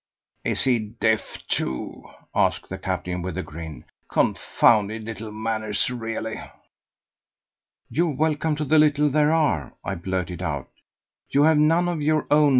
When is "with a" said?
3.21-3.43